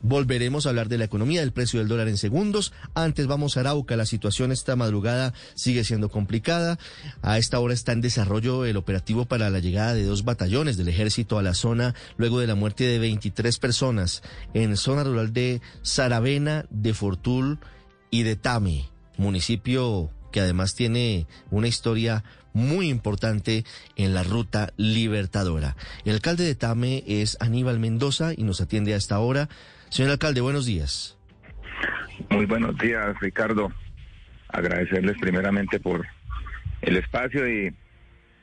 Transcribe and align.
Volveremos 0.00 0.66
a 0.66 0.70
hablar 0.70 0.88
de 0.88 0.98
la 0.98 1.04
economía, 1.04 1.40
del 1.40 1.52
precio 1.52 1.78
del 1.78 1.88
dólar 1.88 2.08
en 2.08 2.18
segundos. 2.18 2.72
Antes 2.94 3.26
vamos 3.26 3.56
a 3.56 3.60
Arauca. 3.60 3.96
La 3.96 4.06
situación 4.06 4.52
esta 4.52 4.76
madrugada 4.76 5.32
sigue 5.54 5.84
siendo 5.84 6.08
complicada. 6.08 6.78
A 7.22 7.38
esta 7.38 7.60
hora 7.60 7.74
está 7.74 7.92
en 7.92 8.00
desarrollo 8.00 8.64
el 8.64 8.76
operativo 8.76 9.24
para 9.26 9.50
la 9.50 9.60
llegada 9.60 9.94
de 9.94 10.04
dos 10.04 10.24
batallones 10.24 10.76
del 10.76 10.88
ejército 10.88 11.38
a 11.38 11.42
la 11.42 11.54
zona 11.54 11.94
luego 12.16 12.40
de 12.40 12.46
la 12.46 12.54
muerte 12.54 12.84
de 12.84 12.98
23 12.98 13.58
personas 13.58 14.22
en 14.54 14.76
zona 14.76 15.04
rural 15.04 15.32
de 15.32 15.60
Saravena, 15.82 16.66
de 16.70 16.94
Fortul 16.94 17.58
y 18.10 18.22
de 18.22 18.36
Tame, 18.36 18.88
municipio 19.16 20.10
que 20.32 20.40
además 20.40 20.74
tiene 20.74 21.28
una 21.52 21.68
historia 21.68 22.24
muy 22.54 22.88
importante 22.88 23.64
en 23.96 24.14
la 24.14 24.22
ruta 24.22 24.72
libertadora. 24.78 25.76
El 26.06 26.14
alcalde 26.14 26.44
de 26.44 26.54
Tame 26.54 27.04
es 27.06 27.36
Aníbal 27.40 27.78
Mendoza 27.78 28.32
y 28.34 28.44
nos 28.44 28.62
atiende 28.62 28.94
a 28.94 28.96
esta 28.96 29.18
hora. 29.18 29.50
Señor 29.90 30.12
alcalde, 30.12 30.40
buenos 30.40 30.64
días. 30.64 31.18
Muy 32.30 32.46
buenos 32.46 32.78
días, 32.78 33.14
Ricardo. 33.20 33.72
Agradecerles 34.48 35.16
primeramente 35.20 35.80
por 35.80 36.06
el 36.80 36.96
espacio 36.96 37.48
y 37.48 37.74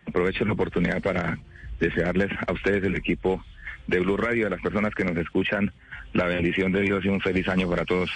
aprovecho 0.06 0.46
la 0.46 0.54
oportunidad 0.54 1.02
para 1.02 1.40
desearles 1.80 2.30
a 2.48 2.52
ustedes, 2.52 2.84
el 2.84 2.96
equipo 2.96 3.44
de 3.88 4.00
Blue 4.00 4.18
Radio, 4.18 4.48
a 4.48 4.50
las 4.50 4.62
personas 4.62 4.94
que 4.94 5.06
nos 5.06 5.18
escuchan, 5.18 5.74
la 6.14 6.26
bendición 6.26 6.72
de 6.72 6.82
Dios 6.82 7.04
y 7.06 7.08
un 7.08 7.22
feliz 7.22 7.48
año 7.48 7.70
para 7.70 7.86
todos. 7.86 8.10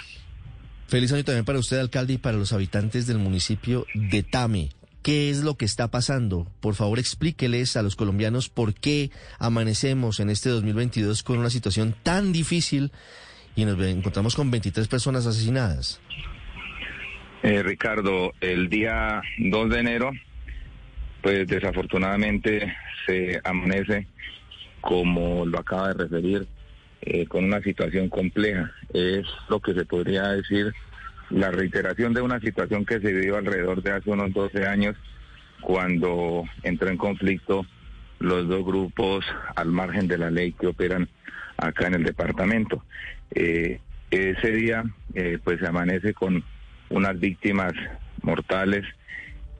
Feliz 0.88 1.12
año 1.12 1.24
también 1.24 1.44
para 1.44 1.58
usted, 1.58 1.78
alcalde, 1.78 2.14
y 2.14 2.18
para 2.18 2.36
los 2.36 2.52
habitantes 2.52 3.06
del 3.06 3.18
municipio 3.18 3.86
de 3.94 4.22
Tame. 4.22 4.70
¿Qué 5.06 5.30
es 5.30 5.44
lo 5.44 5.54
que 5.54 5.64
está 5.64 5.88
pasando? 5.88 6.48
Por 6.58 6.74
favor, 6.74 6.98
explíqueles 6.98 7.76
a 7.76 7.82
los 7.82 7.94
colombianos 7.94 8.48
por 8.48 8.74
qué 8.74 9.12
amanecemos 9.38 10.18
en 10.18 10.30
este 10.30 10.48
2022 10.48 11.22
con 11.22 11.38
una 11.38 11.48
situación 11.48 11.94
tan 12.02 12.32
difícil 12.32 12.90
y 13.54 13.66
nos 13.66 13.80
encontramos 13.86 14.34
con 14.34 14.50
23 14.50 14.88
personas 14.88 15.24
asesinadas. 15.24 16.00
Eh, 17.44 17.62
Ricardo, 17.62 18.32
el 18.40 18.68
día 18.68 19.22
2 19.38 19.70
de 19.70 19.78
enero, 19.78 20.10
pues 21.22 21.46
desafortunadamente 21.46 22.74
se 23.06 23.40
amanece, 23.44 24.08
como 24.80 25.46
lo 25.46 25.60
acaba 25.60 25.94
de 25.94 26.02
referir, 26.02 26.48
eh, 27.02 27.26
con 27.26 27.44
una 27.44 27.60
situación 27.60 28.08
compleja. 28.08 28.72
Es 28.92 29.24
lo 29.48 29.60
que 29.60 29.72
se 29.72 29.84
podría 29.84 30.30
decir 30.30 30.74
la 31.30 31.50
reiteración 31.50 32.14
de 32.14 32.22
una 32.22 32.40
situación 32.40 32.84
que 32.84 33.00
se 33.00 33.12
vivió 33.12 33.36
alrededor 33.36 33.82
de 33.82 33.92
hace 33.92 34.10
unos 34.10 34.32
12 34.32 34.66
años 34.66 34.96
cuando 35.60 36.44
entró 36.62 36.88
en 36.88 36.96
conflicto 36.96 37.66
los 38.18 38.48
dos 38.48 38.64
grupos 38.64 39.24
al 39.56 39.68
margen 39.68 40.08
de 40.08 40.18
la 40.18 40.30
ley 40.30 40.52
que 40.52 40.68
operan 40.68 41.08
acá 41.56 41.86
en 41.86 41.94
el 41.94 42.04
departamento. 42.04 42.84
Eh, 43.34 43.80
ese 44.10 44.52
día 44.52 44.84
eh, 45.14 45.38
pues 45.42 45.60
se 45.60 45.66
amanece 45.66 46.14
con 46.14 46.44
unas 46.90 47.18
víctimas 47.18 47.72
mortales 48.22 48.84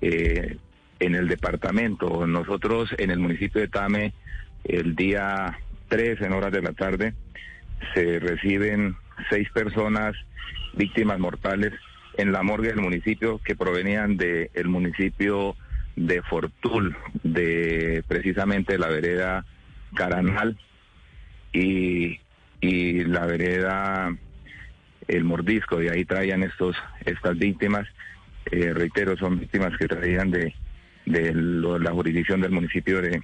eh, 0.00 0.56
en 1.00 1.15
el 1.15 1.28
departamento. 1.28 2.27
Nosotros 2.27 2.91
en 2.98 3.10
el 3.10 3.19
municipio 3.19 3.60
de 3.60 3.69
Tame 3.69 4.15
el 4.65 4.94
día 4.94 5.59
3 5.88 6.21
en 6.22 6.33
horas 6.33 6.53
de 6.53 6.62
la 6.62 6.72
tarde 6.72 7.15
se 7.94 8.19
reciben 8.19 8.97
seis 9.31 9.48
personas 9.50 10.15
víctimas 10.76 11.19
mortales 11.19 11.72
en 12.16 12.32
la 12.32 12.42
morgue 12.42 12.69
del 12.69 12.81
municipio 12.81 13.41
que 13.44 13.56
provenían 13.56 14.16
del 14.16 14.50
el 14.54 14.69
municipio 14.69 15.56
de 15.97 16.22
Fortul, 16.22 16.97
de 17.22 18.04
precisamente 18.06 18.78
la 18.78 18.88
vereda 18.88 19.44
Caranal 19.94 20.59
y, 21.53 22.20
y 22.60 23.04
la 23.04 23.26
vereda 23.26 24.15
El 25.09 25.25
Mordisco, 25.25 25.82
y 25.82 25.88
ahí 25.88 26.04
traían 26.04 26.42
estos 26.42 26.76
estas 27.04 27.38
víctimas, 27.38 27.86
eh, 28.50 28.72
reitero, 28.75 29.16
son 29.16 29.41
víctimas 29.41 29.76
que 29.78 29.88
traían 29.88 30.31
de, 30.31 30.54
de 31.06 31.32
la 31.34 31.92
jurisdicción 31.92 32.41
del 32.41 32.50
municipio 32.50 33.00
de, 33.00 33.22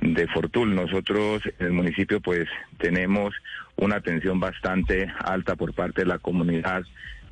de 0.00 0.26
Fortul. 0.28 0.74
Nosotros 0.74 1.42
en 1.58 1.66
el 1.66 1.72
municipio 1.72 2.20
pues 2.20 2.48
tenemos 2.78 3.34
una 3.76 3.96
atención 3.96 4.40
bastante 4.40 5.12
alta 5.24 5.56
por 5.56 5.74
parte 5.74 6.02
de 6.02 6.08
la 6.08 6.18
comunidad, 6.18 6.82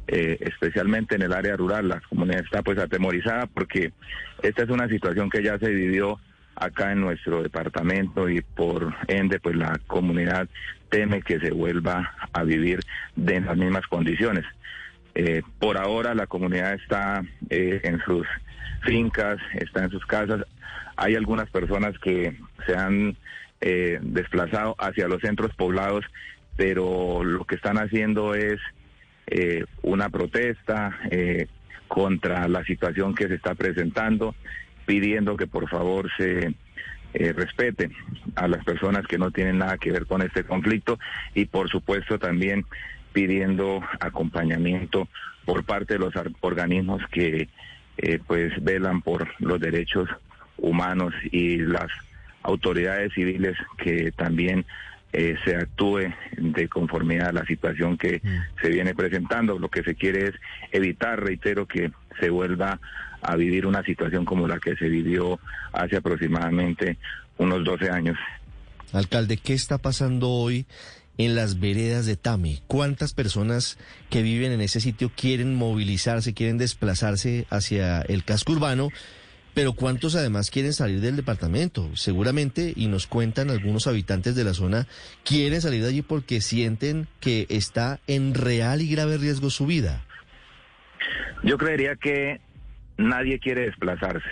eh, 0.06 0.38
especialmente 0.40 1.14
en 1.14 1.22
el 1.22 1.32
área 1.32 1.56
rural. 1.56 1.88
La 1.88 2.00
comunidad 2.00 2.44
está 2.44 2.62
pues 2.62 2.78
atemorizada 2.78 3.46
porque 3.46 3.92
esta 4.42 4.62
es 4.62 4.68
una 4.68 4.88
situación 4.88 5.30
que 5.30 5.42
ya 5.42 5.58
se 5.58 5.70
vivió 5.70 6.18
acá 6.56 6.92
en 6.92 7.00
nuestro 7.00 7.42
departamento 7.42 8.28
y 8.28 8.40
por 8.40 8.94
ende 9.08 9.40
pues 9.40 9.56
la 9.56 9.80
comunidad 9.86 10.48
teme 10.88 11.22
que 11.22 11.40
se 11.40 11.50
vuelva 11.50 12.14
a 12.32 12.44
vivir 12.44 12.80
de 13.16 13.40
las 13.40 13.56
mismas 13.56 13.86
condiciones. 13.88 14.44
Eh, 15.14 15.42
por 15.58 15.78
ahora 15.78 16.14
la 16.14 16.26
comunidad 16.26 16.74
está 16.74 17.24
eh, 17.50 17.80
en 17.84 18.00
sus 18.04 18.26
fincas, 18.82 19.38
está 19.54 19.84
en 19.84 19.90
sus 19.90 20.04
casas. 20.06 20.44
Hay 20.96 21.14
algunas 21.14 21.50
personas 21.50 21.98
que 21.98 22.36
se 22.66 22.76
han 22.76 23.16
eh, 23.66 23.98
desplazado 24.02 24.76
hacia 24.78 25.08
los 25.08 25.22
centros 25.22 25.54
poblados, 25.54 26.04
pero 26.54 27.24
lo 27.24 27.44
que 27.44 27.54
están 27.54 27.78
haciendo 27.78 28.34
es 28.34 28.60
eh, 29.26 29.64
una 29.80 30.10
protesta 30.10 30.98
eh, 31.10 31.46
contra 31.88 32.46
la 32.46 32.62
situación 32.64 33.14
que 33.14 33.26
se 33.26 33.36
está 33.36 33.54
presentando, 33.54 34.34
pidiendo 34.84 35.36
que 35.36 35.46
por 35.46 35.68
favor 35.68 36.10
se 36.18 36.54
respete 37.14 37.90
a 38.34 38.48
las 38.48 38.64
personas 38.64 39.06
que 39.06 39.18
no 39.18 39.30
tienen 39.30 39.58
nada 39.58 39.78
que 39.78 39.92
ver 39.92 40.04
con 40.04 40.20
este 40.20 40.42
conflicto 40.42 40.98
y 41.32 41.44
por 41.44 41.70
supuesto 41.70 42.18
también 42.18 42.66
pidiendo 43.12 43.80
acompañamiento 44.00 45.06
por 45.44 45.62
parte 45.62 45.94
de 45.94 46.00
los 46.00 46.12
organismos 46.40 47.00
que 47.12 47.48
pues 48.26 48.52
velan 48.64 49.00
por 49.00 49.28
los 49.38 49.60
derechos 49.60 50.08
humanos 50.58 51.14
y 51.30 51.58
las 51.58 51.88
autoridades 52.42 53.12
civiles 53.14 53.56
que 53.78 54.12
también 54.12 54.64
eh, 55.12 55.36
se 55.44 55.56
actúe 55.56 56.12
de 56.36 56.68
conformidad 56.68 57.28
a 57.28 57.32
la 57.32 57.46
situación 57.46 57.96
que 57.96 58.20
mm. 58.22 58.60
se 58.60 58.68
viene 58.68 58.94
presentando. 58.94 59.58
Lo 59.58 59.68
que 59.68 59.82
se 59.82 59.94
quiere 59.94 60.28
es 60.28 60.34
evitar, 60.72 61.22
reitero, 61.22 61.66
que 61.66 61.92
se 62.20 62.30
vuelva 62.30 62.80
a 63.22 63.36
vivir 63.36 63.66
una 63.66 63.82
situación 63.82 64.24
como 64.24 64.46
la 64.46 64.58
que 64.58 64.76
se 64.76 64.88
vivió 64.88 65.38
hace 65.72 65.96
aproximadamente 65.96 66.98
unos 67.38 67.64
12 67.64 67.90
años. 67.90 68.18
Alcalde, 68.92 69.36
¿qué 69.36 69.54
está 69.54 69.78
pasando 69.78 70.30
hoy 70.30 70.66
en 71.16 71.34
las 71.34 71.60
veredas 71.60 72.06
de 72.06 72.16
Tame? 72.16 72.60
¿Cuántas 72.66 73.14
personas 73.14 73.78
que 74.10 74.22
viven 74.22 74.52
en 74.52 74.60
ese 74.60 74.80
sitio 74.80 75.10
quieren 75.14 75.54
movilizarse, 75.54 76.34
quieren 76.34 76.58
desplazarse 76.58 77.46
hacia 77.50 78.02
el 78.02 78.24
casco 78.24 78.52
urbano? 78.52 78.90
Pero 79.54 79.72
¿cuántos 79.72 80.16
además 80.16 80.50
quieren 80.50 80.72
salir 80.72 81.00
del 81.00 81.14
departamento? 81.14 81.88
Seguramente, 81.94 82.72
y 82.74 82.88
nos 82.88 83.06
cuentan 83.06 83.50
algunos 83.50 83.86
habitantes 83.86 84.34
de 84.34 84.42
la 84.42 84.52
zona, 84.52 84.86
quieren 85.24 85.60
salir 85.60 85.82
de 85.82 85.88
allí 85.88 86.02
porque 86.02 86.40
sienten 86.40 87.06
que 87.20 87.46
está 87.48 88.00
en 88.08 88.34
real 88.34 88.82
y 88.82 88.88
grave 88.88 89.16
riesgo 89.16 89.50
su 89.50 89.66
vida. 89.66 90.02
Yo 91.44 91.56
creería 91.56 91.94
que 91.94 92.40
nadie 92.96 93.38
quiere 93.38 93.62
desplazarse, 93.66 94.30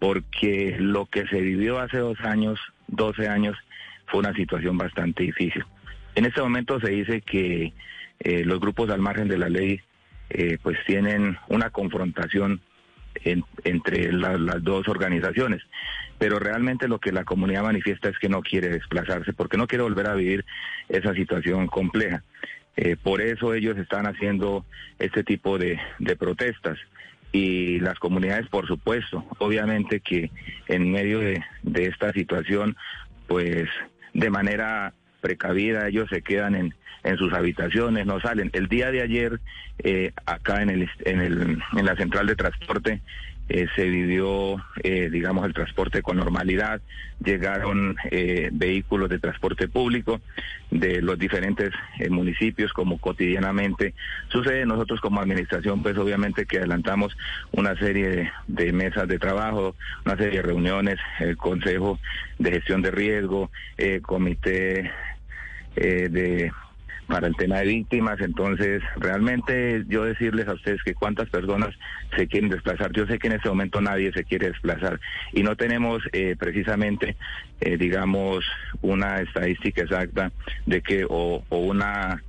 porque 0.00 0.76
lo 0.80 1.06
que 1.06 1.26
se 1.28 1.40
vivió 1.40 1.78
hace 1.78 1.98
dos 1.98 2.18
años, 2.20 2.58
12 2.88 3.28
años, 3.28 3.56
fue 4.06 4.20
una 4.20 4.34
situación 4.34 4.76
bastante 4.76 5.22
difícil. 5.22 5.64
En 6.16 6.24
este 6.24 6.40
momento 6.40 6.80
se 6.80 6.90
dice 6.90 7.20
que 7.20 7.72
eh, 8.20 8.44
los 8.44 8.58
grupos 8.58 8.90
al 8.90 9.00
margen 9.00 9.28
de 9.28 9.38
la 9.38 9.48
ley 9.48 9.80
eh, 10.30 10.58
pues 10.62 10.78
tienen 10.86 11.36
una 11.48 11.70
confrontación 11.70 12.60
entre 13.64 14.12
las 14.12 14.62
dos 14.62 14.88
organizaciones. 14.88 15.62
Pero 16.18 16.38
realmente 16.38 16.88
lo 16.88 16.98
que 16.98 17.12
la 17.12 17.24
comunidad 17.24 17.62
manifiesta 17.62 18.08
es 18.08 18.18
que 18.18 18.28
no 18.28 18.42
quiere 18.42 18.68
desplazarse, 18.68 19.32
porque 19.32 19.56
no 19.56 19.66
quiere 19.66 19.84
volver 19.84 20.08
a 20.08 20.14
vivir 20.14 20.44
esa 20.88 21.14
situación 21.14 21.66
compleja. 21.66 22.22
Eh, 22.76 22.96
por 23.02 23.20
eso 23.20 23.54
ellos 23.54 23.76
están 23.78 24.06
haciendo 24.06 24.64
este 24.98 25.24
tipo 25.24 25.58
de, 25.58 25.78
protestas. 26.18 26.78
Y 27.32 27.80
las 27.80 27.98
comunidades, 27.98 28.46
por 28.48 28.66
supuesto, 28.66 29.26
obviamente 29.38 30.00
que 30.00 30.30
en 30.68 30.90
medio 30.90 31.20
de 31.20 31.42
esta 31.84 32.12
situación, 32.12 32.76
pues 33.26 33.68
de 34.14 34.30
manera 34.30 34.94
precavida, 35.26 35.88
ellos 35.88 36.08
se 36.08 36.22
quedan 36.22 36.54
en, 36.54 36.74
en 37.02 37.16
sus 37.16 37.32
habitaciones, 37.32 38.06
no 38.06 38.20
salen. 38.20 38.50
El 38.52 38.68
día 38.68 38.92
de 38.92 39.02
ayer, 39.02 39.40
eh, 39.82 40.12
acá 40.24 40.62
en, 40.62 40.70
el, 40.70 40.88
en, 41.04 41.20
el, 41.20 41.58
en 41.76 41.84
la 41.84 41.96
central 41.96 42.28
de 42.28 42.36
transporte, 42.36 43.00
eh, 43.48 43.66
se 43.76 43.88
vivió, 43.88 44.56
eh, 44.82 45.08
digamos, 45.10 45.46
el 45.46 45.54
transporte 45.54 46.02
con 46.02 46.16
normalidad, 46.16 46.80
llegaron 47.24 47.96
eh, 48.10 48.50
vehículos 48.52 49.08
de 49.08 49.20
transporte 49.20 49.68
público 49.68 50.20
de 50.70 51.00
los 51.00 51.16
diferentes 51.16 51.70
municipios 52.08 52.72
como 52.72 52.98
cotidianamente 52.98 53.94
sucede. 54.28 54.64
Nosotros 54.66 55.00
como 55.00 55.20
administración, 55.20 55.82
pues 55.82 55.96
obviamente 55.96 56.46
que 56.46 56.58
adelantamos 56.58 57.16
una 57.52 57.76
serie 57.76 58.08
de, 58.08 58.30
de 58.46 58.72
mesas 58.72 59.06
de 59.08 59.18
trabajo, 59.18 59.76
una 60.04 60.16
serie 60.16 60.38
de 60.38 60.48
reuniones, 60.48 60.98
el 61.20 61.36
Consejo 61.36 61.98
de 62.38 62.50
Gestión 62.50 62.82
de 62.82 62.90
Riesgo, 62.90 63.50
Comité 64.02 64.90
de 65.76 66.50
para 67.06 67.28
el 67.28 67.36
tema 67.36 67.58
de 67.58 67.66
víctimas. 67.66 68.20
Entonces, 68.20 68.82
realmente 68.96 69.84
yo 69.88 70.04
decirles 70.04 70.48
a 70.48 70.54
ustedes 70.54 70.82
que 70.82 70.94
cuántas 70.94 71.28
personas 71.28 71.74
se 72.16 72.26
quieren 72.26 72.50
desplazar. 72.50 72.92
Yo 72.92 73.06
sé 73.06 73.18
que 73.18 73.28
en 73.28 73.34
este 73.34 73.48
momento 73.48 73.80
nadie 73.80 74.12
se 74.12 74.24
quiere 74.24 74.48
desplazar 74.48 75.00
y 75.32 75.42
no 75.42 75.56
tenemos 75.56 76.02
eh, 76.12 76.36
precisamente, 76.38 77.16
eh, 77.60 77.76
digamos, 77.76 78.44
una 78.82 79.20
estadística 79.20 79.82
exacta 79.82 80.32
de 80.66 80.82
que 80.82 81.06
o, 81.08 81.42
una 81.50 82.22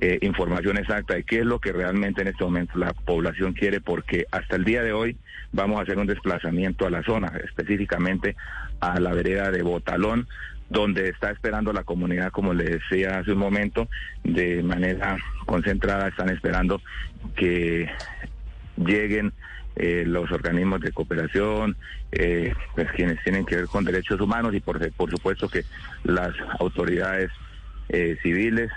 eh, 0.00 0.18
información 0.22 0.78
exacta 0.78 1.14
de 1.14 1.24
qué 1.24 1.40
es 1.40 1.46
lo 1.46 1.58
que 1.58 1.72
realmente 1.72 2.22
en 2.22 2.28
este 2.28 2.44
momento 2.44 2.78
la 2.78 2.92
población 2.92 3.52
quiere, 3.52 3.80
porque 3.80 4.26
hasta 4.30 4.56
el 4.56 4.64
día 4.64 4.82
de 4.82 4.92
hoy 4.92 5.16
vamos 5.52 5.78
a 5.78 5.82
hacer 5.82 5.98
un 5.98 6.06
desplazamiento 6.06 6.86
a 6.86 6.90
la 6.90 7.02
zona, 7.02 7.32
específicamente 7.44 8.36
a 8.80 9.00
la 9.00 9.12
vereda 9.12 9.50
de 9.50 9.62
Botalón, 9.62 10.28
donde 10.70 11.08
está 11.08 11.30
esperando 11.30 11.72
la 11.72 11.84
comunidad, 11.84 12.30
como 12.30 12.52
le 12.52 12.64
decía 12.64 13.18
hace 13.18 13.32
un 13.32 13.38
momento, 13.38 13.88
de 14.24 14.62
manera 14.62 15.16
concentrada, 15.46 16.08
están 16.08 16.28
esperando 16.28 16.80
que 17.36 17.90
lleguen 18.76 19.32
eh, 19.76 20.04
los 20.06 20.30
organismos 20.32 20.80
de 20.80 20.92
cooperación, 20.92 21.76
eh, 22.12 22.52
pues 22.74 22.90
quienes 22.92 23.22
tienen 23.22 23.46
que 23.46 23.56
ver 23.56 23.66
con 23.66 23.84
derechos 23.84 24.20
humanos 24.20 24.54
y 24.54 24.60
por, 24.60 24.92
por 24.92 25.10
supuesto 25.10 25.48
que 25.48 25.64
las 26.04 26.34
autoridades 26.58 27.30
eh, 27.88 28.16
civiles, 28.22 28.70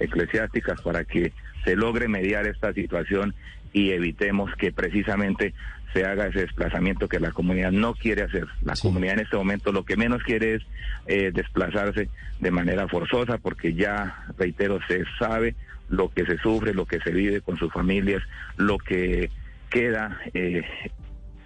eclesiásticas, 0.00 0.80
para 0.80 1.04
que 1.04 1.32
se 1.64 1.76
logre 1.76 2.08
mediar 2.08 2.46
esta 2.46 2.72
situación 2.72 3.34
y 3.72 3.90
evitemos 3.90 4.54
que 4.56 4.72
precisamente 4.72 5.54
se 5.92 6.04
haga 6.04 6.26
ese 6.26 6.40
desplazamiento 6.40 7.08
que 7.08 7.20
la 7.20 7.32
comunidad 7.32 7.72
no 7.72 7.94
quiere 7.94 8.22
hacer. 8.22 8.46
La 8.62 8.74
comunidad 8.74 9.14
en 9.14 9.20
este 9.20 9.36
momento 9.36 9.72
lo 9.72 9.84
que 9.84 9.96
menos 9.96 10.22
quiere 10.22 10.56
es 10.56 10.62
eh, 11.06 11.30
desplazarse 11.32 12.08
de 12.40 12.50
manera 12.50 12.88
forzosa 12.88 13.38
porque 13.38 13.74
ya, 13.74 14.26
reitero, 14.36 14.80
se 14.86 15.04
sabe 15.18 15.54
lo 15.88 16.10
que 16.10 16.26
se 16.26 16.38
sufre, 16.38 16.74
lo 16.74 16.84
que 16.84 17.00
se 17.00 17.10
vive 17.10 17.40
con 17.40 17.56
sus 17.56 17.72
familias, 17.72 18.22
lo 18.56 18.78
que 18.78 19.30
queda 19.70 20.20
eh, 20.34 20.62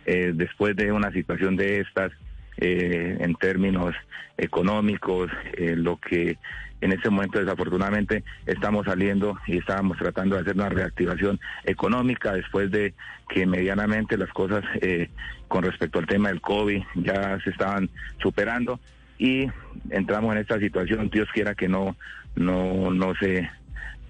eh, 0.07 0.33
después 0.35 0.75
de 0.77 0.91
una 0.91 1.13
situación 1.13 1.57
de 1.57 1.81
estas 1.81 2.13
en 2.59 3.35
términos 3.37 3.95
económicos, 4.37 5.31
lo 5.59 5.97
que 5.97 6.39
en 6.83 6.93
este 6.93 7.09
momento 7.09 7.39
desafortunadamente 7.39 8.25
estamos 8.45 8.85
saliendo 8.87 9.39
y 9.47 9.59
estábamos 9.59 9.97
tratando 9.99 10.35
de 10.35 10.43
hacer 10.43 10.57
una 10.57 10.69
reactivación 10.69 11.41
económica 11.65 12.33
después 12.33 12.71
de 12.71 12.93
que 13.29 13.47
medianamente 13.47 14.19
las 14.19 14.31
cosas 14.31 14.65
eh, 14.81 15.09
con 15.49 15.63
respecto 15.63 16.01
al 16.01 16.07
tema 16.07 16.29
del 16.29 16.41
COVID 16.41 16.83
ya 16.97 17.39
se 17.45 17.51
estaban 17.51 17.89
superando 18.21 18.81
y 19.17 19.47
entramos 19.91 20.35
en 20.35 20.41
esta 20.41 20.59
situación, 20.59 21.09
Dios 21.09 21.29
quiera 21.33 21.55
que 21.55 21.69
no, 21.69 21.97
no, 22.35 22.91
no 22.91 23.15
se 23.15 23.49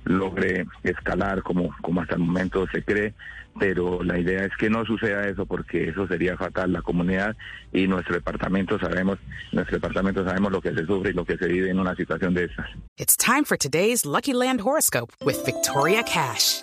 logre 0.04 0.66
escalar 0.82 1.42
como, 1.42 1.74
como 1.82 2.00
hasta 2.00 2.14
el 2.14 2.20
momento 2.20 2.66
se 2.72 2.82
cree, 2.82 3.14
pero 3.58 4.02
la 4.02 4.18
idea 4.18 4.44
es 4.44 4.52
que 4.58 4.70
no 4.70 4.84
suceda 4.84 5.28
eso 5.28 5.46
porque 5.46 5.88
eso 5.88 6.06
sería 6.06 6.36
fatal. 6.36 6.72
La 6.72 6.82
comunidad 6.82 7.36
y 7.72 7.86
nuestro 7.86 8.14
departamento 8.14 8.78
sabemos, 8.78 9.18
nuestro 9.52 9.76
departamento 9.76 10.24
sabemos 10.24 10.52
lo 10.52 10.60
que 10.60 10.74
se 10.74 10.86
sufre 10.86 11.10
y 11.10 11.14
lo 11.14 11.24
que 11.24 11.36
se 11.36 11.46
vive 11.46 11.70
en 11.70 11.78
una 11.78 11.94
situación 11.94 12.34
de 12.34 12.44
estas. 12.44 12.66
It's 12.96 13.16
time 13.16 13.44
for 13.44 13.56
today's 13.56 14.04
Lucky 14.04 14.32
Land 14.32 14.60
horoscope 14.60 15.12
with 15.24 15.44
Victoria 15.44 16.02
Cash. 16.02 16.62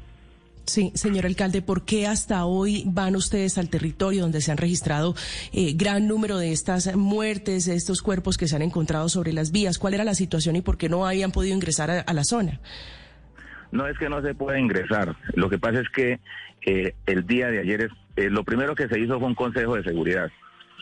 Sí, 0.71 0.89
señor 0.95 1.25
alcalde, 1.25 1.61
¿por 1.61 1.83
qué 1.83 2.07
hasta 2.07 2.45
hoy 2.45 2.83
van 2.85 3.17
ustedes 3.17 3.57
al 3.57 3.69
territorio 3.69 4.21
donde 4.21 4.39
se 4.39 4.53
han 4.53 4.57
registrado 4.57 5.15
eh, 5.51 5.73
gran 5.75 6.07
número 6.07 6.37
de 6.37 6.53
estas 6.53 6.95
muertes, 6.95 7.65
de 7.65 7.75
estos 7.75 8.01
cuerpos 8.01 8.37
que 8.37 8.47
se 8.47 8.55
han 8.55 8.61
encontrado 8.61 9.09
sobre 9.09 9.33
las 9.33 9.51
vías? 9.51 9.77
¿Cuál 9.77 9.95
era 9.95 10.05
la 10.05 10.15
situación 10.15 10.55
y 10.55 10.61
por 10.61 10.77
qué 10.77 10.87
no 10.87 11.05
habían 11.05 11.33
podido 11.33 11.53
ingresar 11.53 11.91
a, 12.07 12.13
la 12.13 12.23
zona? 12.23 12.61
No 13.73 13.85
es 13.85 13.97
que 13.97 14.07
no 14.07 14.21
se 14.21 14.33
pueda 14.33 14.57
ingresar. 14.59 15.17
Lo 15.33 15.49
que 15.49 15.59
pasa 15.59 15.81
es 15.81 15.89
que 15.89 16.21
eh, 16.65 16.95
el 17.05 17.27
día 17.27 17.47
de 17.47 17.59
ayer 17.59 17.81
es, 17.81 17.91
eh, 18.15 18.29
lo 18.29 18.45
primero 18.45 18.73
que 18.73 18.87
se 18.87 18.97
hizo 18.97 19.19
fue 19.19 19.27
un 19.27 19.35
consejo 19.35 19.75
de 19.75 19.83
seguridad. 19.83 20.31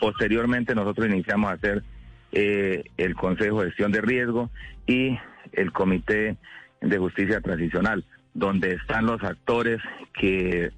Posteriormente 0.00 0.72
nosotros 0.72 1.08
iniciamos 1.08 1.50
a 1.50 1.54
hacer 1.54 1.82
el 2.30 3.14
consejo 3.16 3.60
de 3.60 3.70
gestión 3.70 3.90
de 3.90 4.00
riesgo 4.02 4.50
y 4.86 5.18
el 5.50 5.72
comité 5.72 6.36
de 6.80 6.96
justicia 6.96 7.40
transicional 7.40 8.04
donde 8.34 8.72
están 8.74 9.06
los 9.06 9.22
actores 9.22 9.80
que 10.14 10.70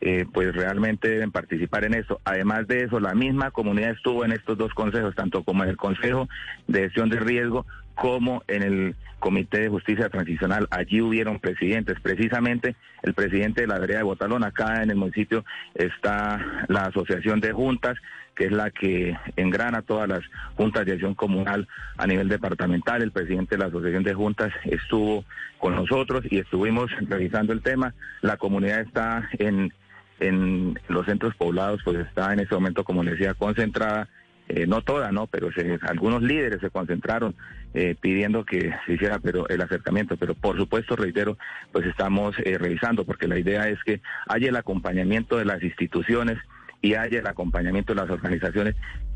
eh, 0.00 0.26
pues 0.32 0.52
realmente 0.54 1.08
deben 1.08 1.30
participar 1.30 1.84
en 1.84 1.94
eso. 1.94 2.20
Además 2.24 2.66
de 2.66 2.82
eso, 2.82 2.98
la 2.98 3.14
misma 3.14 3.52
comunidad 3.52 3.92
estuvo 3.92 4.24
en 4.24 4.32
estos 4.32 4.58
dos 4.58 4.74
consejos, 4.74 5.14
tanto 5.14 5.44
como 5.44 5.62
en 5.62 5.70
el 5.70 5.76
Consejo 5.76 6.28
de 6.66 6.80
Gestión 6.80 7.08
de 7.08 7.20
Riesgo 7.20 7.66
como 7.94 8.42
en 8.48 8.62
el 8.62 8.96
Comité 9.18 9.60
de 9.60 9.68
Justicia 9.68 10.08
Transicional. 10.08 10.66
Allí 10.70 11.00
hubieron 11.00 11.38
presidentes, 11.38 12.00
precisamente 12.00 12.74
el 13.02 13.14
presidente 13.14 13.62
de 13.62 13.66
la 13.68 13.78
vereda 13.78 13.98
de 13.98 14.04
Botalón, 14.04 14.44
acá 14.44 14.82
en 14.82 14.90
el 14.90 14.96
municipio 14.96 15.44
está 15.74 16.64
la 16.68 16.86
Asociación 16.86 17.40
de 17.40 17.52
Juntas, 17.52 17.96
que 18.34 18.46
es 18.46 18.52
la 18.52 18.70
que 18.70 19.16
engrana 19.36 19.82
todas 19.82 20.08
las 20.08 20.22
juntas 20.56 20.86
de 20.86 20.92
acción 20.92 21.14
comunal 21.14 21.68
a 21.98 22.06
nivel 22.06 22.28
departamental. 22.28 23.02
El 23.02 23.12
presidente 23.12 23.56
de 23.56 23.60
la 23.60 23.68
Asociación 23.68 24.02
de 24.02 24.14
Juntas 24.14 24.52
estuvo 24.64 25.24
con 25.58 25.76
nosotros 25.76 26.24
y 26.30 26.38
estuvimos 26.38 26.90
revisando 27.08 27.52
el 27.52 27.62
tema. 27.62 27.94
La 28.22 28.36
comunidad 28.36 28.80
está 28.80 29.28
en, 29.38 29.72
en 30.18 30.78
los 30.88 31.06
centros 31.06 31.34
poblados, 31.36 31.80
pues 31.84 31.98
está 31.98 32.32
en 32.32 32.40
ese 32.40 32.54
momento, 32.54 32.84
como 32.84 33.04
les 33.04 33.18
decía, 33.18 33.34
concentrada. 33.34 34.08
Eh, 34.48 34.66
no 34.66 34.82
toda, 34.82 35.12
¿no? 35.12 35.28
Pero 35.28 35.48
algunos 35.82 36.22
líderes 36.22 36.60
se 36.60 36.70
concentraron 36.70 37.34
eh, 37.74 37.94
pidiendo 37.98 38.44
que 38.44 38.74
se 38.84 38.94
hiciera 38.94 39.18
pero 39.18 39.48
el 39.48 39.62
acercamiento, 39.62 40.16
pero 40.16 40.34
por 40.34 40.58
supuesto, 40.58 40.96
reitero, 40.96 41.38
pues 41.70 41.86
estamos 41.86 42.34
eh, 42.44 42.58
revisando, 42.58 43.04
porque 43.04 43.28
la 43.28 43.38
idea 43.38 43.68
es 43.68 43.78
que 43.84 44.02
haya 44.26 44.48
el 44.48 44.56
acompañamiento 44.56 45.38
de 45.38 45.44
las 45.44 45.62
instituciones, 45.62 46.38
y 46.82 46.94
haya 46.94 47.20
el 47.20 47.26
acompañamiento 47.26 47.94
de 47.94 48.00
las 48.00 48.10
organizaciones 48.10 48.74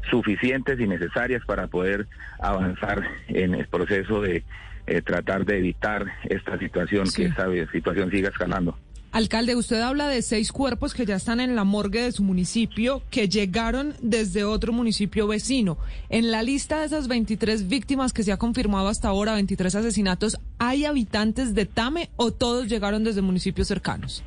suficientes 0.09 0.79
y 0.79 0.87
necesarias 0.87 1.43
para 1.45 1.67
poder 1.67 2.07
avanzar 2.39 3.03
en 3.27 3.55
el 3.55 3.67
proceso 3.67 4.23
de 4.23 4.45
eh, 4.87 5.03
tratar 5.03 5.45
de 5.45 5.59
evitar 5.59 6.07
esta 6.25 6.57
situación, 6.59 7.07
que 7.15 7.25
esta 7.25 7.49
situación 7.73 8.11
siga 8.11 8.29
escalando. 8.29 8.79
Alcalde, 9.13 9.57
usted 9.57 9.81
habla 9.81 10.09
de 10.09 10.21
seis 10.21 10.53
cuerpos 10.53 10.93
que 10.93 11.07
ya 11.07 11.17
están 11.17 11.41
en 11.41 11.57
la 11.57 11.65
morgue 11.65 12.03
de 12.03 12.13
su 12.13 12.23
municipio, 12.23 13.03
que 13.11 13.29
llegaron 13.29 13.95
desde 14.03 14.45
otro 14.45 14.73
municipio 14.73 15.27
vecino. 15.27 15.79
En 16.11 16.31
la 16.31 16.43
lista 16.43 16.81
de 16.81 16.87
esas 16.87 17.09
23 17.09 17.69
víctimas 17.69 18.13
que 18.13 18.23
se 18.23 18.33
ha 18.33 18.37
confirmado 18.37 18.89
hasta 18.89 19.09
ahora, 19.09 19.35
23 19.35 19.75
asesinatos, 19.75 20.39
¿hay 20.59 20.85
habitantes 20.85 21.55
de 21.55 21.65
Tame 21.65 22.11
o 22.17 22.31
todos 22.31 22.69
llegaron 22.69 23.05
desde 23.05 23.23
municipios 23.23 23.69
cercanos? 23.69 24.23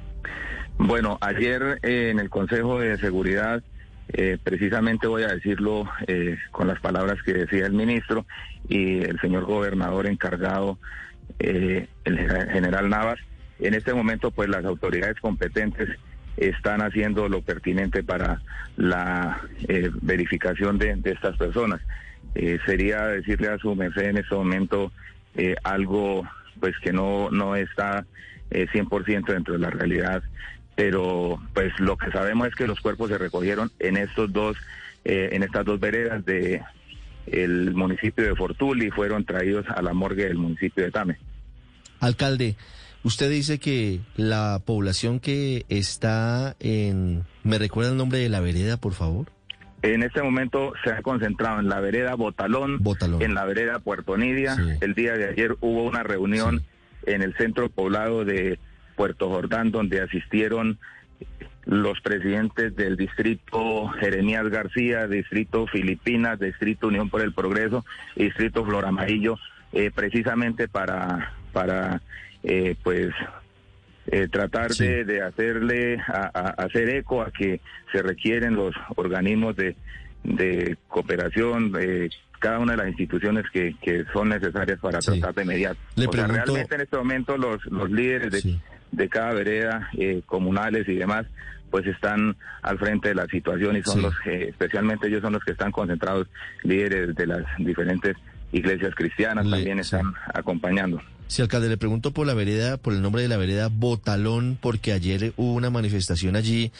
Bueno, 0.79 1.17
ayer 1.21 1.77
eh, 1.83 2.09
en 2.09 2.19
el 2.19 2.29
Consejo 2.29 2.79
de 2.79 2.97
Seguridad, 2.97 3.61
eh, 4.13 4.37
precisamente 4.41 5.07
voy 5.07 5.23
a 5.23 5.27
decirlo 5.27 5.83
eh, 6.07 6.37
con 6.51 6.67
las 6.67 6.79
palabras 6.79 7.17
que 7.23 7.33
decía 7.33 7.65
el 7.65 7.73
ministro 7.73 8.25
y 8.67 8.99
el 8.99 9.19
señor 9.19 9.45
gobernador 9.45 10.07
encargado, 10.07 10.79
el 11.37 11.87
general 12.05 12.89
Navas, 12.89 13.19
en 13.59 13.73
este 13.73 13.93
momento 13.93 14.31
pues 14.31 14.49
las 14.49 14.65
autoridades 14.65 15.19
competentes 15.19 15.89
están 16.37 16.81
haciendo 16.81 17.27
lo 17.27 17.41
pertinente 17.41 18.03
para 18.03 18.41
la 18.77 19.41
verificación 20.01 20.77
de, 20.77 20.95
de, 20.95 21.11
estas 21.11 21.35
personas. 21.37 21.81
sería 22.65 23.07
decirle 23.07 23.49
a 23.49 23.57
su 23.57 23.75
merced 23.75 24.03
en 24.03 24.17
este 24.17 24.35
momento 24.35 24.91
algo 25.63 26.25
pues 26.59 26.75
que 26.81 26.93
no, 26.93 27.29
no 27.31 27.55
está 27.55 28.05
eh, 28.51 28.67
100% 28.71 29.25
dentro 29.25 29.53
de 29.53 29.59
la 29.59 29.69
realidad, 29.69 30.23
pero 30.75 31.39
pues 31.53 31.71
lo 31.79 31.97
que 31.97 32.11
sabemos 32.11 32.47
es 32.47 32.55
que 32.55 32.67
los 32.67 32.79
cuerpos 32.79 33.09
se 33.09 33.17
recogieron 33.17 33.71
en 33.79 33.97
estos 33.97 34.31
dos, 34.31 34.57
eh, 35.05 35.29
en 35.33 35.43
estas 35.43 35.65
dos 35.65 35.79
veredas 35.79 36.25
de 36.25 36.61
el 37.27 37.75
municipio 37.75 38.25
de 38.25 38.35
Fortul 38.35 38.81
y 38.81 38.89
fueron 38.89 39.23
traídos 39.23 39.67
a 39.69 39.81
la 39.81 39.93
morgue 39.93 40.25
del 40.25 40.37
municipio 40.37 40.83
de 40.83 40.91
Tame. 40.91 41.17
Alcalde, 41.99 42.55
usted 43.03 43.29
dice 43.29 43.59
que 43.59 43.99
la 44.15 44.61
población 44.65 45.19
que 45.19 45.65
está 45.69 46.55
en... 46.59 47.23
¿Me 47.43 47.57
recuerda 47.57 47.91
el 47.91 47.97
nombre 47.97 48.19
de 48.19 48.29
la 48.29 48.39
vereda, 48.39 48.77
por 48.77 48.93
favor? 48.93 49.31
En 49.81 50.03
este 50.03 50.21
momento 50.21 50.73
se 50.83 50.91
ha 50.91 51.01
concentrado 51.01 51.59
en 51.59 51.69
la 51.69 51.79
vereda 51.79 52.15
Botalón, 52.15 52.79
Botalón. 52.79 53.21
en 53.21 53.33
la 53.33 53.45
vereda 53.45 53.79
Puerto 53.79 54.17
Nidia. 54.17 54.55
Sí. 54.55 54.61
El 54.81 54.93
día 54.93 55.13
de 55.13 55.29
ayer 55.29 55.55
hubo 55.61 55.83
una 55.83 56.03
reunión 56.03 56.63
en 57.05 57.21
el 57.21 57.33
centro 57.37 57.69
poblado 57.69 58.25
de 58.25 58.59
Puerto 58.97 59.29
Jordán 59.29 59.71
donde 59.71 60.01
asistieron 60.01 60.79
los 61.65 62.01
presidentes 62.01 62.75
del 62.75 62.97
distrito 62.97 63.87
Jeremías 63.99 64.49
García, 64.49 65.07
distrito 65.07 65.67
Filipinas, 65.67 66.39
distrito 66.39 66.87
Unión 66.87 67.09
por 67.09 67.21
el 67.21 67.33
Progreso 67.33 67.85
distrito 68.15 68.65
Flor 68.65 68.85
Amarillo, 68.85 69.37
eh, 69.71 69.91
precisamente 69.93 70.67
para, 70.67 71.33
para 71.53 72.01
eh, 72.43 72.75
pues 72.83 73.09
eh, 74.07 74.27
tratar 74.31 74.73
Sí. 74.73 74.85
de, 74.87 75.03
de 75.05 75.21
hacerle 75.21 75.99
a, 76.07 76.31
a- 76.33 76.63
hacer 76.63 76.89
eco 76.89 77.21
a 77.21 77.31
que 77.31 77.61
se 77.91 78.01
requieren 78.01 78.55
los 78.55 78.73
organismos 78.95 79.55
de, 79.55 79.75
de 80.23 80.77
cooperación 80.87 81.71
de 81.71 82.09
cada 82.39 82.59
una 82.59 82.71
de 82.73 82.77
las 82.77 82.87
instituciones 82.87 83.45
que, 83.51 83.75
que 83.81 84.05
son 84.13 84.29
necesarias 84.29 84.79
para 84.79 85.01
Sí. 85.01 85.19
tratar 85.19 85.35
de 85.35 85.45
mediar. 85.45 85.75
Le 85.95 86.07
o 86.07 86.11
sea, 86.11 86.25
pregunto- 86.25 86.45
realmente 86.53 86.75
en 86.75 86.81
este 86.81 86.97
momento 86.97 87.37
los, 87.37 87.63
los 87.65 87.91
líderes 87.91 88.31
de, 88.31 88.41
Sí. 88.41 88.61
de 88.91 89.09
cada 89.09 89.33
vereda, 89.33 89.89
eh, 89.97 90.21
comunales 90.25 90.87
y 90.87 90.95
demás, 90.95 91.25
pues 91.69 91.85
están 91.85 92.35
al 92.63 92.79
frente 92.79 93.09
de 93.09 93.15
la 93.15 93.25
situación 93.27 93.75
y 93.77 93.83
son 93.83 94.01
los, 94.01 94.13
eh, 94.25 94.47
especialmente 94.49 95.07
ellos 95.07 95.21
son 95.21 95.33
los 95.33 95.43
que 95.43 95.51
están 95.51 95.71
concentrados, 95.71 96.27
líderes 96.63 97.13
de 97.15 97.27
las 97.27 97.43
diferentes 97.59 98.15
iglesias 98.51 98.95
cristianas 98.95 99.45
Le- 99.45 99.57
también 99.57 99.77
están 99.79 100.13
acompañando. 100.33 100.99
Sí, 101.29 101.43
alcalde, 101.43 101.69
le 101.69 101.77
pregunto 101.77 102.09
por 102.11 102.25
la 102.25 102.33
vereda, 102.33 102.77
por 102.77 102.91
el 102.91 103.03
nombre 103.03 103.21
de 103.21 103.27
la 103.27 103.37
vereda 103.37 103.67
Botalón, 103.67 104.57
porque 104.59 104.93
ayer 104.93 105.31
hubo 105.37 105.53
una 105.53 105.69
manifestación 105.69 106.35
allí 106.35 106.71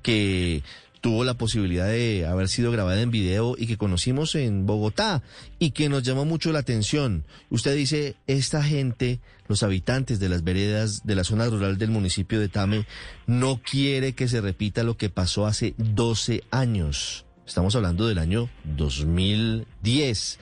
que 0.00 0.62
tuvo 1.02 1.24
la 1.24 1.34
posibilidad 1.34 1.86
de 1.88 2.24
haber 2.24 2.48
sido 2.48 2.72
grabada 2.72 3.02
en 3.02 3.10
video 3.10 3.54
y 3.58 3.66
que 3.66 3.76
conocimos 3.76 4.34
en 4.34 4.64
Bogotá 4.64 5.22
y 5.58 5.72
que 5.72 5.90
nos 5.90 6.04
llamó 6.04 6.24
mucho 6.24 6.52
la 6.52 6.60
atención. 6.60 7.26
Usted 7.50 7.76
dice, 7.76 8.16
esta 8.26 8.62
gente, 8.62 9.20
los 9.46 9.62
habitantes 9.62 10.18
de 10.18 10.30
las 10.30 10.42
veredas 10.42 11.02
de 11.04 11.14
la 11.14 11.22
zona 11.22 11.44
rural 11.44 11.76
del 11.76 11.90
municipio 11.90 12.40
de 12.40 12.48
Tame, 12.48 12.86
no 13.26 13.60
quiere 13.62 14.14
que 14.14 14.26
se 14.26 14.40
repita 14.40 14.84
lo 14.84 14.96
que 14.96 15.10
pasó 15.10 15.46
hace 15.46 15.74
12 15.76 16.44
años. 16.50 17.26
Estamos 17.46 17.76
hablando 17.76 18.08
del 18.08 18.16
año 18.16 18.48
2010. 18.64 20.38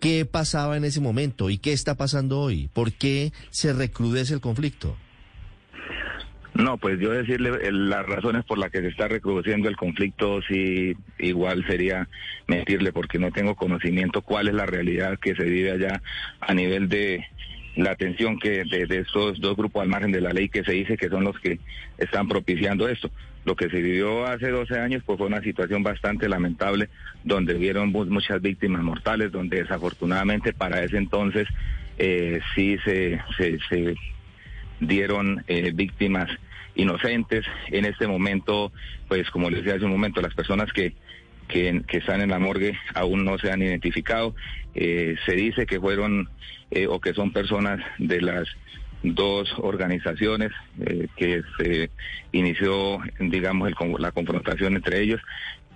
¿Qué 0.00 0.26
pasaba 0.26 0.76
en 0.76 0.84
ese 0.84 1.00
momento 1.00 1.50
y 1.50 1.58
qué 1.58 1.72
está 1.72 1.94
pasando 1.94 2.40
hoy? 2.40 2.68
¿Por 2.72 2.92
qué 2.92 3.32
se 3.50 3.72
recrudece 3.72 4.34
el 4.34 4.40
conflicto? 4.40 4.96
No, 6.54 6.78
pues 6.78 7.00
yo 7.00 7.10
decirle 7.10 7.50
eh, 7.62 7.72
las 7.72 8.06
razones 8.06 8.44
por 8.44 8.58
las 8.58 8.70
que 8.70 8.80
se 8.80 8.88
está 8.88 9.08
recrudeciendo 9.08 9.68
el 9.68 9.76
conflicto, 9.76 10.40
sí, 10.48 10.94
igual 11.18 11.66
sería 11.66 12.08
mentirle 12.46 12.92
porque 12.92 13.18
no 13.18 13.32
tengo 13.32 13.56
conocimiento 13.56 14.22
cuál 14.22 14.46
es 14.46 14.54
la 14.54 14.66
realidad 14.66 15.18
que 15.18 15.34
se 15.34 15.44
vive 15.44 15.72
allá 15.72 16.00
a 16.40 16.54
nivel 16.54 16.88
de 16.88 17.24
la 17.74 17.96
tensión 17.96 18.38
que 18.38 18.62
de, 18.64 18.86
de 18.86 18.98
estos 19.00 19.40
dos 19.40 19.56
grupos 19.56 19.82
al 19.82 19.88
margen 19.88 20.12
de 20.12 20.20
la 20.20 20.32
ley 20.32 20.48
que 20.48 20.62
se 20.62 20.72
dice 20.72 20.96
que 20.96 21.08
son 21.08 21.24
los 21.24 21.36
que 21.40 21.58
están 21.98 22.28
propiciando 22.28 22.88
esto. 22.88 23.10
Lo 23.44 23.56
que 23.56 23.68
se 23.68 23.82
vivió 23.82 24.26
hace 24.26 24.48
12 24.50 24.78
años 24.78 25.02
pues 25.04 25.18
fue 25.18 25.26
una 25.26 25.42
situación 25.42 25.82
bastante 25.82 26.28
lamentable 26.28 26.88
donde 27.24 27.54
hubieron 27.54 27.92
mu- 27.92 28.06
muchas 28.06 28.40
víctimas 28.40 28.82
mortales, 28.82 29.32
donde 29.32 29.62
desafortunadamente 29.62 30.52
para 30.52 30.82
ese 30.82 30.96
entonces 30.96 31.46
eh, 31.98 32.40
sí 32.54 32.78
se, 32.84 33.20
dieron 34.80 35.44
eh, 35.46 35.72
víctimas 35.74 36.28
inocentes. 36.74 37.44
En 37.68 37.84
este 37.84 38.06
momento, 38.06 38.72
pues 39.08 39.30
como 39.30 39.50
les 39.50 39.60
decía 39.60 39.76
hace 39.76 39.84
un 39.84 39.92
momento, 39.92 40.22
las 40.22 40.34
personas 40.34 40.72
que, 40.72 40.94
que, 41.46 41.84
están 41.88 42.22
en 42.22 42.30
la 42.30 42.38
morgue 42.38 42.78
aún 42.94 43.24
no 43.24 43.38
se 43.38 43.52
han 43.52 43.62
identificado. 43.62 44.34
Eh, 44.74 45.16
se 45.26 45.32
dice 45.32 45.66
que 45.66 45.80
fueron 45.80 46.28
o 46.88 47.00
que 47.00 47.14
son 47.14 47.32
personas 47.32 47.78
de 47.98 48.20
las 48.20 48.48
dos 49.04 49.52
organizaciones 49.58 50.50
eh, 50.80 51.06
que 51.16 51.42
se 51.58 51.90
inició, 52.32 52.98
digamos, 53.20 53.68
el 53.68 53.74
la 54.00 54.10
confrontación 54.12 54.74
entre 54.76 55.02
ellos, 55.02 55.20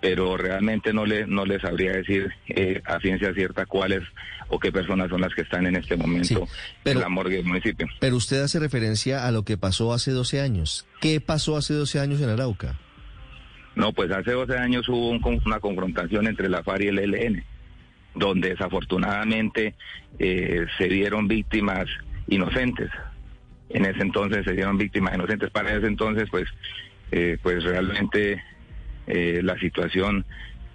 pero 0.00 0.36
realmente 0.36 0.92
no 0.92 1.04
le 1.04 1.26
no 1.26 1.44
les 1.44 1.60
sabría 1.60 1.92
decir 1.92 2.32
eh, 2.48 2.80
a 2.86 2.98
ciencia 3.00 3.34
cierta 3.34 3.66
cuáles 3.66 4.02
o 4.48 4.58
qué 4.58 4.72
personas 4.72 5.10
son 5.10 5.20
las 5.20 5.34
que 5.34 5.42
están 5.42 5.66
en 5.66 5.76
este 5.76 5.96
momento 5.96 6.26
Sí, 6.28 6.36
pero- 6.82 7.00
en 7.00 7.02
la 7.02 7.08
morgue 7.10 7.36
del 7.36 7.44
municipio. 7.44 7.86
Pero 8.00 8.16
usted 8.16 8.40
hace 8.42 8.58
referencia 8.60 9.26
a 9.26 9.30
lo 9.30 9.42
que 9.44 9.58
pasó 9.58 9.92
hace 9.92 10.10
12 10.12 10.40
años. 10.40 10.86
¿Qué 11.00 11.20
pasó 11.20 11.56
hace 11.56 11.74
12 11.74 12.00
años 12.00 12.20
en 12.22 12.30
Arauca? 12.30 12.78
No, 13.74 13.92
pues 13.92 14.10
hace 14.10 14.32
12 14.32 14.56
años 14.56 14.88
hubo 14.88 15.10
un 15.10 15.20
una 15.44 15.60
confrontación 15.60 16.26
entre 16.26 16.48
la 16.48 16.62
FARC 16.64 16.82
y 16.84 16.86
el 16.88 16.98
ELN, 16.98 17.44
donde 18.14 18.50
desafortunadamente 18.50 19.74
eh, 20.18 20.64
se 20.78 20.88
dieron 20.88 21.28
víctimas 21.28 21.86
inocentes. 22.28 22.90
En 23.70 23.84
ese 23.84 24.02
entonces 24.02 24.44
se 24.44 24.52
dieron 24.52 24.78
víctimas 24.78 25.14
inocentes. 25.14 25.50
Para 25.50 25.74
ese 25.74 25.86
entonces, 25.86 26.28
pues, 26.30 26.48
eh, 27.10 27.38
pues 27.42 27.64
realmente 27.64 28.42
eh, 29.08 29.40
la 29.42 29.58
situación, 29.58 30.26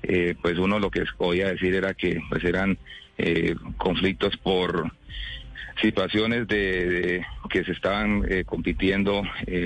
eh, 0.01 0.35
pues 0.41 0.57
uno 0.57 0.79
lo 0.79 0.89
que 0.89 1.03
podía 1.17 1.49
decir 1.49 1.75
era 1.75 1.93
que 1.93 2.19
pues 2.29 2.43
eran 2.43 2.79
eh, 3.19 3.55
conflictos 3.77 4.35
por 4.37 4.91
situaciones 5.79 6.47
de, 6.47 7.23
que 7.49 7.63
se 7.63 7.71
estaban 7.71 8.23
compitiendo 8.45 9.23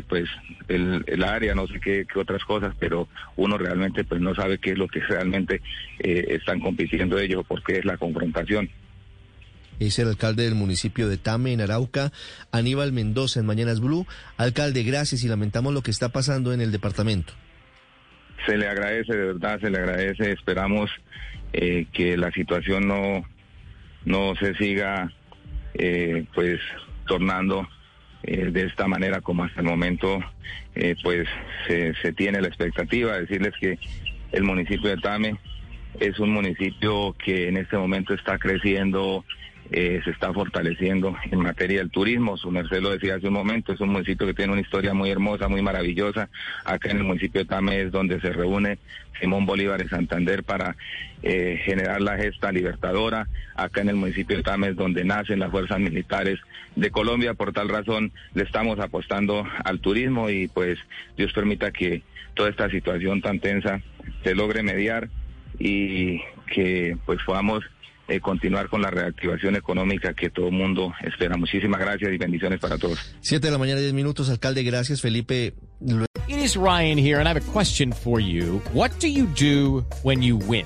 pues 0.07 0.29
el, 0.69 1.03
el 1.05 1.23
área 1.23 1.53
no 1.53 1.67
sé 1.67 1.81
qué, 1.81 2.05
qué 2.11 2.19
otras 2.19 2.45
cosas 2.45 2.73
pero 2.79 3.09
uno 3.35 3.57
realmente 3.57 4.05
pues 4.05 4.21
no 4.21 4.33
sabe 4.33 4.57
qué 4.57 4.71
es 4.71 4.77
lo 4.77 4.87
que 4.87 5.01
realmente 5.01 5.61
están 5.99 6.61
compitiendo 6.61 7.19
ellos 7.19 7.41
o 7.41 7.43
por 7.43 7.61
qué 7.61 7.79
es 7.79 7.85
la 7.85 7.97
confrontación 7.97 8.69
Es 9.79 9.99
el 9.99 10.07
alcalde 10.07 10.43
del 10.43 10.55
municipio 10.55 11.07
de 11.07 11.17
Tame, 11.17 11.53
en 11.53 11.61
Arauca, 11.61 12.11
Aníbal 12.51 12.91
Mendoza, 12.91 13.39
en 13.39 13.45
Mañanas 13.45 13.79
Blue. 13.79 14.07
Alcalde, 14.37 14.83
gracias 14.83 15.23
y 15.23 15.27
lamentamos 15.27 15.73
lo 15.73 15.81
que 15.81 15.91
está 15.91 16.09
pasando 16.09 16.53
en 16.53 16.61
el 16.61 16.71
departamento. 16.71 17.33
se 18.45 18.57
le 18.57 18.67
agradece 18.67 19.15
de 19.15 19.25
verdad 19.33 19.59
se 19.59 19.69
le 19.69 19.77
agradece 19.77 20.31
esperamos 20.31 20.89
eh, 21.53 21.85
que 21.91 22.17
la 22.17 22.31
situación 22.31 22.87
no 22.87 23.25
no 24.05 24.35
se 24.35 24.53
siga 24.55 25.11
eh, 25.73 26.25
pues 26.33 26.59
tornando 27.07 27.67
eh, 28.23 28.49
de 28.51 28.63
esta 28.63 28.87
manera 28.87 29.21
como 29.21 29.43
hasta 29.43 29.61
el 29.61 29.67
momento 29.67 30.19
pues 31.03 31.27
se 31.67 32.13
tiene 32.13 32.39
la 32.39 32.47
expectativa 32.47 33.17
decirles 33.17 33.53
que 33.59 33.79
el 34.31 34.43
municipio 34.43 34.91
de 34.91 34.97
Tame 34.97 35.35
es 35.99 36.19
un 36.19 36.29
municipio 36.29 37.15
que 37.17 37.47
en 37.47 37.57
este 37.57 37.77
momento 37.77 38.13
está 38.13 38.37
creciendo 38.37 39.25
eh, 39.71 40.01
se 40.03 40.11
está 40.11 40.31
fortaleciendo 40.31 41.15
en 41.29 41.39
materia 41.39 41.79
del 41.79 41.91
turismo. 41.91 42.37
Su 42.37 42.51
merced 42.51 42.81
lo 42.81 42.91
decía 42.91 43.15
hace 43.15 43.27
un 43.27 43.33
momento, 43.33 43.73
es 43.73 43.81
un 43.81 43.89
municipio 43.89 44.25
que 44.25 44.33
tiene 44.33 44.53
una 44.53 44.61
historia 44.61 44.93
muy 44.93 45.09
hermosa, 45.09 45.47
muy 45.47 45.61
maravillosa. 45.61 46.29
Acá 46.63 46.91
en 46.91 46.97
el 46.97 47.03
municipio 47.03 47.41
de 47.41 47.45
Tame 47.45 47.81
es 47.81 47.91
donde 47.91 48.21
se 48.21 48.31
reúne 48.31 48.79
Simón 49.19 49.45
Bolívar 49.45 49.81
de 49.81 49.89
Santander 49.89 50.43
para 50.43 50.75
eh, 51.21 51.59
generar 51.65 52.01
la 52.01 52.17
gesta 52.17 52.51
libertadora. 52.51 53.27
Acá 53.55 53.81
en 53.81 53.89
el 53.89 53.95
municipio 53.95 54.37
de 54.37 54.43
Tame 54.43 54.69
es 54.69 54.75
donde 54.75 55.03
nacen 55.03 55.39
las 55.39 55.51
fuerzas 55.51 55.79
militares 55.79 56.39
de 56.75 56.89
Colombia. 56.89 57.33
Por 57.33 57.51
tal 57.51 57.67
razón 57.67 58.11
le 58.35 58.43
estamos 58.43 58.79
apostando 58.79 59.45
al 59.65 59.79
turismo 59.79 60.29
y 60.29 60.47
pues 60.47 60.79
Dios 61.17 61.33
permita 61.33 61.71
que 61.71 62.03
toda 62.35 62.49
esta 62.49 62.69
situación 62.69 63.21
tan 63.21 63.39
tensa 63.39 63.81
se 64.23 64.35
logre 64.35 64.63
mediar 64.63 65.09
y 65.59 66.21
que 66.47 66.95
pues 67.05 67.19
podamos 67.25 67.63
eh, 68.07 68.19
continuar 68.19 68.69
con 68.69 68.81
la 68.81 68.89
reactivación 68.89 69.55
económica 69.55 70.13
que 70.13 70.29
todo 70.29 70.47
el 70.47 70.53
mundo 70.53 70.93
espera. 71.03 71.37
Muchísimas 71.37 71.79
gracias 71.79 72.11
y 72.13 72.17
bendiciones 72.17 72.59
para 72.59 72.77
todos. 72.77 72.99
Siete 73.21 73.47
de 73.47 73.51
la 73.51 73.57
mañana, 73.57 73.79
diez 73.81 73.93
minutos. 73.93 74.29
Alcalde, 74.29 74.63
gracias. 74.63 75.01
Felipe. 75.01 75.53
It 76.27 76.39
is 76.39 76.55
Ryan 76.57 76.97
here, 76.97 77.19
and 77.19 77.27
I 77.27 77.33
have 77.33 77.37
a 77.37 77.51
question 77.51 77.91
for 77.93 78.19
you. 78.19 78.61
What 78.73 78.91
do 78.99 79.07
you 79.07 79.27
do 79.27 79.85
when 80.03 80.21
you 80.21 80.37
win? 80.37 80.65